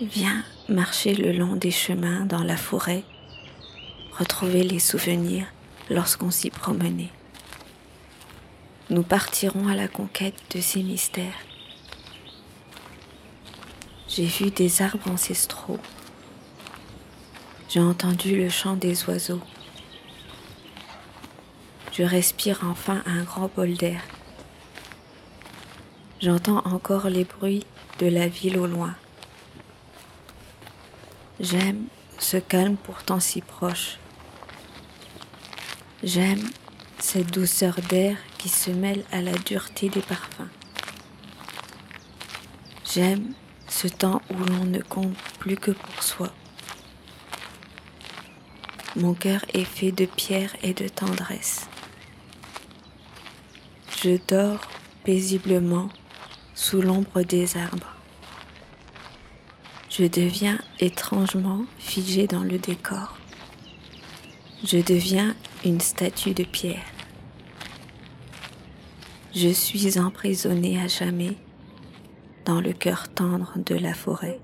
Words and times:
Viens 0.00 0.42
marcher 0.70 1.12
le 1.12 1.30
long 1.30 1.56
des 1.56 1.70
chemins 1.70 2.24
dans 2.24 2.42
la 2.42 2.56
forêt, 2.56 3.04
retrouver 4.18 4.62
les 4.62 4.78
souvenirs 4.78 5.46
lorsqu'on 5.90 6.30
s'y 6.30 6.48
promenait. 6.48 7.10
Nous 8.88 9.02
partirons 9.02 9.68
à 9.68 9.74
la 9.74 9.88
conquête 9.88 10.40
de 10.54 10.60
ces 10.62 10.82
mystères. 10.82 11.44
J'ai 14.08 14.24
vu 14.24 14.50
des 14.50 14.80
arbres 14.80 15.10
ancestraux. 15.10 15.78
J'ai 17.68 17.80
entendu 17.80 18.38
le 18.38 18.48
chant 18.48 18.76
des 18.76 19.04
oiseaux. 19.04 19.42
Je 21.92 22.04
respire 22.04 22.60
enfin 22.64 23.02
un 23.04 23.22
grand 23.22 23.50
bol 23.54 23.74
d'air. 23.74 24.00
J'entends 26.22 26.62
encore 26.64 27.10
les 27.10 27.24
bruits 27.24 27.66
de 27.98 28.06
la 28.06 28.28
ville 28.28 28.56
au 28.56 28.66
loin. 28.66 28.94
J'aime 31.42 31.86
ce 32.18 32.36
calme 32.36 32.76
pourtant 32.76 33.18
si 33.18 33.40
proche. 33.40 33.96
J'aime 36.02 36.42
cette 36.98 37.30
douceur 37.32 37.80
d'air 37.88 38.18
qui 38.36 38.50
se 38.50 38.70
mêle 38.70 39.02
à 39.10 39.22
la 39.22 39.32
dureté 39.32 39.88
des 39.88 40.02
parfums. 40.02 40.50
J'aime 42.92 43.32
ce 43.68 43.88
temps 43.88 44.20
où 44.28 44.34
l'on 44.34 44.66
ne 44.66 44.80
compte 44.80 45.16
plus 45.38 45.56
que 45.56 45.70
pour 45.70 46.02
soi. 46.02 46.30
Mon 48.96 49.14
cœur 49.14 49.42
est 49.54 49.64
fait 49.64 49.92
de 49.92 50.04
pierre 50.04 50.54
et 50.62 50.74
de 50.74 50.88
tendresse. 50.88 51.68
Je 54.02 54.18
dors 54.28 54.60
paisiblement 55.04 55.88
sous 56.54 56.82
l'ombre 56.82 57.22
des 57.22 57.56
arbres 57.56 57.96
je 60.00 60.06
deviens 60.06 60.58
étrangement 60.78 61.66
figé 61.76 62.26
dans 62.26 62.42
le 62.42 62.56
décor. 62.56 63.18
Je 64.64 64.78
deviens 64.78 65.34
une 65.62 65.78
statue 65.78 66.32
de 66.32 66.42
pierre. 66.42 66.86
Je 69.34 69.50
suis 69.50 69.98
emprisonné 69.98 70.80
à 70.80 70.86
jamais 70.86 71.36
dans 72.46 72.62
le 72.62 72.72
cœur 72.72 73.10
tendre 73.10 73.52
de 73.58 73.74
la 73.74 73.92
forêt. 73.92 74.40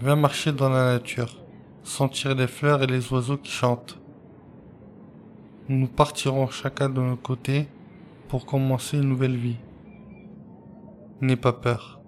Marcher 0.00 0.52
dans 0.52 0.70
la 0.70 0.94
nature 0.94 1.45
sentir 1.86 2.34
les 2.34 2.48
fleurs 2.48 2.82
et 2.82 2.86
les 2.86 3.12
oiseaux 3.12 3.36
qui 3.36 3.52
chantent. 3.52 3.98
Nous 5.68 5.86
partirons 5.86 6.48
chacun 6.48 6.88
de 6.88 7.00
nos 7.00 7.16
côtés 7.16 7.68
pour 8.28 8.44
commencer 8.44 8.98
une 8.98 9.08
nouvelle 9.08 9.36
vie. 9.36 9.56
N'aie 11.20 11.36
pas 11.36 11.52
peur. 11.52 12.00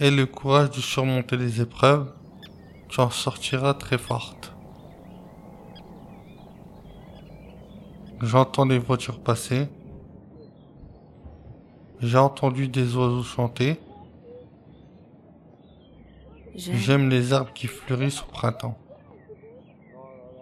Aie 0.00 0.10
le 0.10 0.26
courage 0.26 0.70
de 0.70 0.80
surmonter 0.80 1.36
les 1.36 1.60
épreuves, 1.60 2.12
tu 2.88 3.00
en 3.00 3.10
sortiras 3.10 3.74
très 3.74 3.98
forte. 3.98 4.54
J'entends 8.22 8.64
les 8.64 8.78
voitures 8.78 9.20
passer. 9.20 9.68
J'ai 12.00 12.18
entendu 12.18 12.68
des 12.68 12.96
oiseaux 12.96 13.22
chanter. 13.22 13.78
J'aime 16.54 17.08
les 17.08 17.32
arbres 17.32 17.52
qui 17.54 17.66
fleurissent 17.66 18.22
au 18.22 18.26
printemps. 18.26 18.78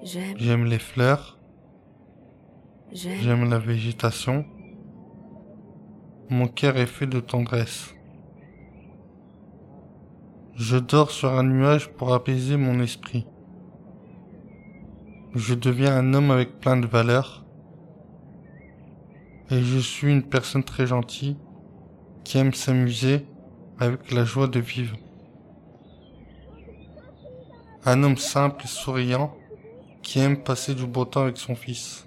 J'aime 0.02 0.64
les 0.64 0.78
fleurs. 0.78 1.38
J'aime 2.92 3.48
la 3.48 3.58
végétation. 3.58 4.44
Mon 6.28 6.48
cœur 6.48 6.76
est 6.78 6.86
fait 6.86 7.06
de 7.06 7.20
tendresse. 7.20 7.94
Je 10.56 10.76
dors 10.76 11.10
sur 11.10 11.32
un 11.32 11.44
nuage 11.44 11.90
pour 11.90 12.12
apaiser 12.12 12.56
mon 12.56 12.80
esprit. 12.80 13.26
Je 15.34 15.54
deviens 15.54 15.96
un 15.96 16.12
homme 16.12 16.32
avec 16.32 16.58
plein 16.58 16.76
de 16.76 16.86
valeurs. 16.86 17.44
Et 19.50 19.62
je 19.62 19.78
suis 19.78 20.10
une 20.10 20.24
personne 20.24 20.64
très 20.64 20.86
gentille 20.86 21.36
qui 22.24 22.38
aime 22.38 22.52
s'amuser 22.52 23.26
avec 23.78 24.10
la 24.12 24.24
joie 24.24 24.48
de 24.48 24.60
vivre. 24.60 24.96
Un 27.86 28.02
homme 28.02 28.18
simple 28.18 28.64
et 28.64 28.68
souriant 28.68 29.34
qui 30.02 30.18
aime 30.18 30.42
passer 30.42 30.74
du 30.74 30.86
beau 30.86 31.06
temps 31.06 31.22
avec 31.22 31.38
son 31.38 31.54
fils. 31.54 32.06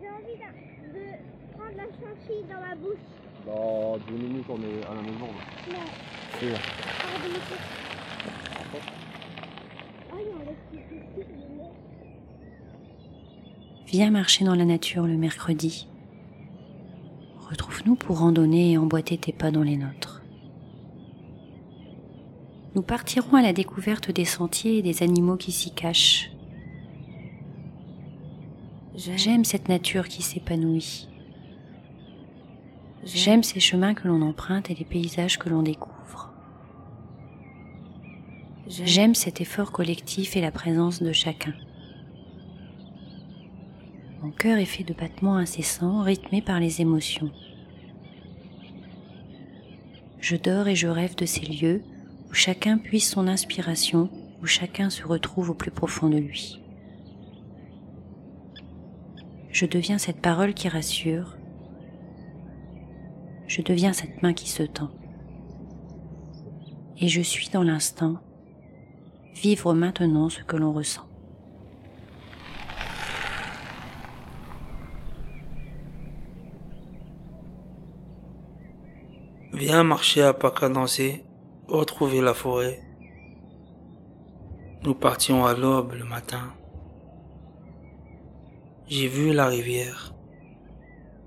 J'ai 0.00 0.08
envie 0.08 0.36
de 0.36 1.56
prendre 1.56 1.76
la 1.76 1.84
chantilly 1.84 2.44
dans 2.48 2.60
ma 2.60 2.74
bouche. 2.74 2.98
Dans 3.46 3.98
10 3.98 4.12
minutes, 4.12 4.46
on 4.48 4.56
est 4.62 4.84
à 4.86 4.94
la 4.94 5.02
maison. 5.02 5.26
Non. 5.68 5.78
C'est 6.40 6.54
Viens 13.86 14.10
marcher 14.10 14.44
dans 14.44 14.54
la 14.54 14.64
nature 14.64 15.06
le 15.06 15.16
mercredi. 15.16 15.88
Retrouve-nous 17.50 17.96
pour 17.96 18.20
randonner 18.20 18.72
et 18.72 18.78
emboîter 18.78 19.18
tes 19.18 19.32
pas 19.32 19.50
dans 19.50 19.64
les 19.64 19.76
nôtres 19.76 20.09
nous 22.74 22.82
partirons 22.82 23.36
à 23.36 23.42
la 23.42 23.52
découverte 23.52 24.10
des 24.10 24.24
sentiers 24.24 24.78
et 24.78 24.82
des 24.82 25.02
animaux 25.02 25.36
qui 25.36 25.50
s'y 25.50 25.72
cachent. 25.72 26.30
J'aime 28.94 29.44
cette 29.44 29.68
nature 29.68 30.08
qui 30.08 30.22
s'épanouit. 30.22 31.08
J'aime 33.04 33.42
ces 33.42 33.60
chemins 33.60 33.94
que 33.94 34.06
l'on 34.06 34.22
emprunte 34.22 34.70
et 34.70 34.74
les 34.74 34.84
paysages 34.84 35.38
que 35.38 35.48
l'on 35.48 35.62
découvre. 35.62 36.32
J'aime 38.68 39.14
cet 39.14 39.40
effort 39.40 39.72
collectif 39.72 40.36
et 40.36 40.40
la 40.40 40.52
présence 40.52 41.02
de 41.02 41.12
chacun. 41.12 41.54
Mon 44.22 44.30
cœur 44.30 44.58
est 44.58 44.66
fait 44.66 44.84
de 44.84 44.92
battements 44.92 45.36
incessants, 45.36 46.02
rythmés 46.02 46.42
par 46.42 46.60
les 46.60 46.82
émotions. 46.82 47.30
Je 50.20 50.36
dors 50.36 50.68
et 50.68 50.76
je 50.76 50.86
rêve 50.86 51.16
de 51.16 51.24
ces 51.24 51.46
lieux 51.46 51.82
où 52.30 52.34
chacun 52.34 52.78
puise 52.78 53.08
son 53.08 53.26
inspiration, 53.26 54.08
où 54.40 54.46
chacun 54.46 54.88
se 54.88 55.04
retrouve 55.04 55.50
au 55.50 55.54
plus 55.54 55.72
profond 55.72 56.08
de 56.08 56.18
lui. 56.18 56.62
Je 59.50 59.66
deviens 59.66 59.98
cette 59.98 60.20
parole 60.20 60.54
qui 60.54 60.68
rassure, 60.68 61.36
je 63.48 63.62
deviens 63.62 63.92
cette 63.92 64.22
main 64.22 64.32
qui 64.32 64.48
se 64.48 64.62
tend. 64.62 64.90
Et 66.98 67.08
je 67.08 67.20
suis 67.20 67.48
dans 67.48 67.64
l'instant, 67.64 68.18
vivre 69.34 69.74
maintenant 69.74 70.28
ce 70.28 70.42
que 70.42 70.56
l'on 70.56 70.72
ressent. 70.72 71.08
Viens 79.52 79.82
marcher 79.82 80.22
à 80.22 80.32
pas 80.32 80.52
cadencé 80.52 81.24
retrouver 81.70 82.20
la 82.20 82.34
forêt. 82.34 82.82
Nous 84.82 84.94
partions 84.94 85.46
à 85.46 85.54
l'aube 85.54 85.92
le 85.92 86.04
matin. 86.04 86.52
J'ai 88.88 89.06
vu 89.06 89.32
la 89.32 89.46
rivière. 89.46 90.14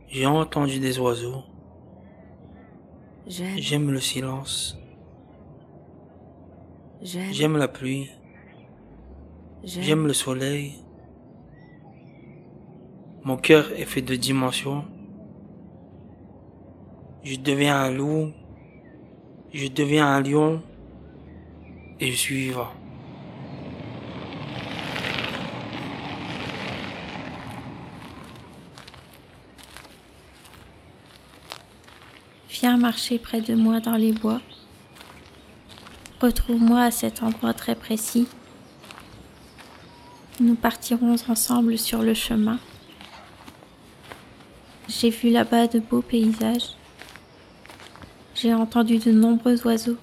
J'ai 0.10 0.26
entendu 0.26 0.80
des 0.80 1.00
oiseaux. 1.00 1.44
J'aime 3.26 3.92
le 3.92 4.02
silence. 4.02 4.78
J'aime 7.02 7.58
la 7.58 7.70
pluie. 7.70 8.10
J'aime 9.64 10.08
le 10.08 10.14
soleil. 10.14 10.76
Mon 13.24 13.38
cœur 13.38 13.72
est 13.72 13.86
fait 13.86 14.02
de 14.02 14.16
dimensions. 14.16 14.84
Je 17.24 17.38
deviens 17.38 17.78
un 17.78 17.92
loup 17.92 18.34
je 19.54 19.68
deviens 19.68 20.08
un 20.08 20.22
lion 20.22 20.62
et 22.00 22.12
je 22.12 22.18
suis 22.18 22.36
vivant. 22.36 22.72
Viens 32.50 32.78
marcher 32.78 33.20
près 33.20 33.42
de 33.42 33.56
moi 33.56 33.80
dans 33.80 33.96
les 33.96 34.12
bois. 34.12 34.42
Retrouve-moi 36.20 36.82
à 36.82 36.92
cet 36.92 37.22
endroit 37.22 37.54
très 37.54 37.76
précis. 37.76 38.28
Nous 40.40 40.56
partirons 40.56 41.16
ensemble 41.28 41.78
sur 41.78 42.02
le 42.02 42.14
chemin. 42.14 42.58
J'ai 44.88 45.10
vu 45.10 45.30
là-bas 45.30 45.68
de 45.68 45.80
beaux 45.80 46.02
paysages 46.02 46.76
j'ai 48.44 48.54
entendu 48.54 48.98
de 48.98 49.14
nombreux 49.14 49.66
oiseaux. 49.66 49.96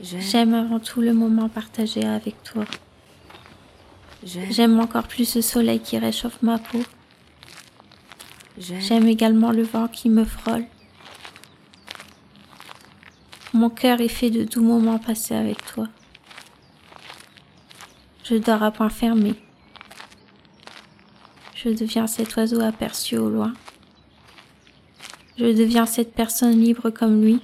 J'aime 0.00 0.54
avant 0.54 0.80
tout 0.80 1.02
le 1.02 1.12
moment 1.12 1.50
partagé 1.50 2.04
avec 2.06 2.42
toi. 2.42 2.64
J'aime 4.24 4.80
encore 4.80 5.08
plus 5.08 5.26
ce 5.26 5.42
soleil 5.42 5.78
qui 5.78 5.98
réchauffe 5.98 6.40
ma 6.40 6.56
peau. 6.56 6.82
J'aime 8.56 9.06
également 9.08 9.52
le 9.52 9.62
vent 9.62 9.88
qui 9.88 10.08
me 10.08 10.24
frôle. 10.24 10.64
Mon 13.52 13.68
cœur 13.68 14.00
est 14.00 14.08
fait 14.08 14.30
de 14.30 14.44
doux 14.44 14.62
moments 14.62 14.98
passés 14.98 15.34
avec 15.34 15.66
toi. 15.66 15.86
Je 18.24 18.36
dors 18.36 18.62
à 18.62 18.70
point 18.70 18.88
fermé. 18.88 19.34
Je 21.54 21.68
deviens 21.68 22.06
cet 22.06 22.34
oiseau 22.36 22.62
aperçu 22.62 23.18
au 23.18 23.28
loin. 23.28 23.52
Je 25.38 25.44
deviens 25.44 25.84
cette 25.84 26.14
personne 26.14 26.58
libre 26.58 26.90
comme 26.90 27.22
lui. 27.22 27.40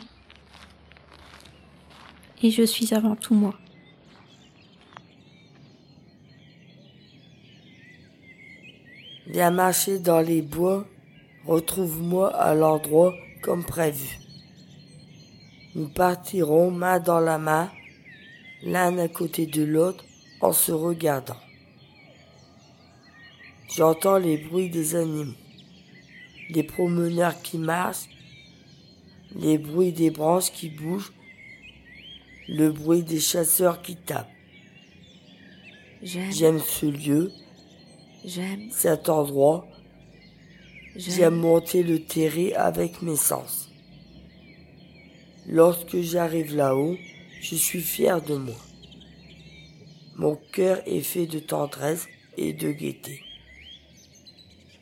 Et 2.43 2.51
je 2.51 2.63
suis 2.63 2.95
avant 2.95 3.17
tout 3.17 3.35
moi. 3.35 3.55
Viens 9.27 9.51
marcher 9.51 9.99
dans 9.99 10.21
les 10.21 10.43
bois, 10.43 10.87
retrouve-moi 11.47 12.35
à 12.35 12.55
l'endroit 12.55 13.15
comme 13.43 13.65
prévu. 13.65 14.19
Nous 15.75 15.89
partirons 15.89 16.71
main 16.71 16.99
dans 16.99 17.21
la 17.21 17.39
main, 17.39 17.71
l'un 18.63 18.99
à 18.99 19.09
côté 19.09 19.47
de 19.47 19.65
l'autre, 19.65 20.05
en 20.41 20.53
se 20.53 20.73
regardant. 20.73 21.39
J'entends 23.75 24.19
les 24.19 24.37
bruits 24.37 24.69
des 24.69 24.97
animaux, 24.97 25.33
les 26.51 26.63
promeneurs 26.63 27.41
qui 27.43 27.59
marchent, 27.59 28.09
les 29.35 29.59
bruits 29.59 29.93
des 29.93 30.11
branches 30.11 30.53
qui 30.53 30.69
bougent, 30.69 31.13
le 32.49 32.71
bruit 32.71 33.03
des 33.03 33.21
chasseurs 33.21 33.83
qui 33.83 33.97
tapent. 33.97 34.29
J'aime 36.03 36.59
ce 36.59 36.87
lieu, 36.87 37.31
j'aime 38.25 38.71
cet 38.71 39.09
endroit, 39.09 39.69
j'aime 40.97 41.37
monter 41.37 41.83
le 41.83 42.05
terrain 42.05 42.51
avec 42.57 43.03
mes 43.03 43.17
sens. 43.17 43.71
Lorsque 45.47 46.01
j'arrive 46.01 46.55
là-haut, 46.55 46.97
je 47.41 47.55
suis 47.55 47.81
fier 47.81 48.21
de 48.23 48.37
moi. 48.37 48.57
Mon 50.17 50.37
cœur 50.53 50.83
est 50.87 51.01
fait 51.01 51.27
de 51.27 51.39
tendresse 51.39 52.07
et 52.37 52.53
de 52.53 52.71
gaieté. 52.71 53.23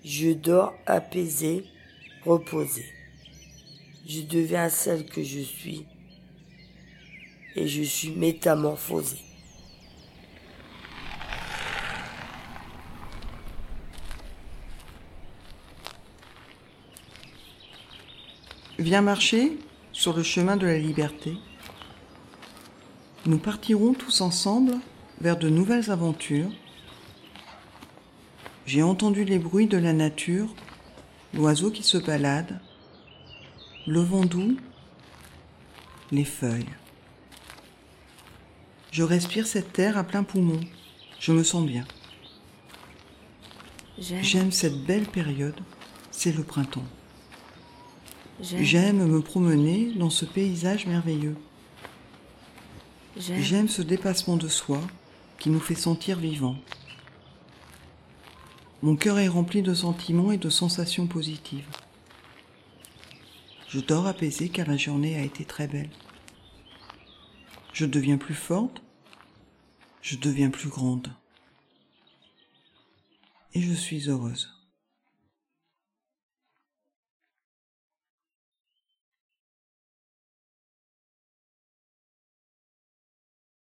Je 0.05 0.31
dors 0.31 0.75
apaisé, 0.87 1.65
reposé. 2.25 2.85
Je 4.07 4.23
deviens 4.23 4.69
celle 4.69 5.07
que 5.07 5.23
je 5.23 5.41
suis 5.41 5.87
et 7.55 7.69
je 7.69 7.83
suis 7.83 8.11
métamorphosé. 8.11 9.19
Viens 18.79 19.03
marcher 19.03 19.59
sur 19.93 20.17
le 20.17 20.23
chemin 20.23 20.57
de 20.57 20.67
la 20.67 20.79
liberté. 20.79 21.35
Nous 23.27 23.39
partirons 23.39 23.93
tous 23.93 24.23
ensemble 24.23 24.73
vers 25.21 25.37
de 25.37 25.51
nouvelles 25.51 25.91
aventures. 25.91 26.51
J'ai 28.67 28.83
entendu 28.83 29.25
les 29.25 29.39
bruits 29.39 29.67
de 29.67 29.79
la 29.79 29.93
nature, 29.93 30.55
l'oiseau 31.35 31.71
qui 31.71 31.83
se 31.83 31.99
balade, 31.99 32.61
le 33.87 34.01
vent 34.01 34.25
doux, 34.25 34.57
les 36.13 36.25
feuilles. 36.25 36.67
Je 38.91 39.03
respire 39.03 39.47
cette 39.47 39.73
terre 39.73 39.97
à 39.97 40.05
plein 40.05 40.23
poumon. 40.23 40.61
Je 41.19 41.33
me 41.33 41.43
sens 41.43 41.65
bien. 41.67 41.85
J'aime 43.99 44.51
cette 44.51 44.85
belle 44.85 45.07
période, 45.07 45.61
c'est 46.11 46.33
le 46.33 46.43
printemps. 46.43 46.87
J'aime 48.43 49.07
me 49.07 49.21
promener 49.21 49.93
dans 49.95 50.11
ce 50.11 50.25
paysage 50.25 50.87
merveilleux. 50.87 51.37
J'aime 53.19 53.69
ce 53.69 53.83
dépassement 53.83 54.37
de 54.37 54.49
soi 54.49 54.81
qui 55.39 55.51
nous 55.51 55.61
fait 55.61 55.75
sentir 55.75 56.19
vivants. 56.19 56.57
Mon 58.83 58.97
cœur 58.97 59.19
est 59.19 59.29
rempli 59.29 59.61
de 59.61 59.75
sentiments 59.75 60.33
et 60.33 60.39
de 60.39 60.49
sensations 60.49 61.07
positives. 61.07 61.69
Je 63.69 63.79
dors 63.79 64.07
apaisé 64.07 64.49
car 64.49 64.67
la 64.67 64.79
journée 64.79 65.17
a 65.17 65.23
été 65.23 65.45
très 65.45 65.69
belle. 65.69 65.91
Je 67.75 67.85
deviens 67.85 68.17
plus 68.17 68.35
forte, 68.35 68.83
je 70.01 70.17
deviens 70.17 70.51
plus 70.51 70.71
grande. 70.71 71.13
Et 73.53 73.61
je 73.61 73.75
suis 73.75 74.09
heureuse. 74.09 74.60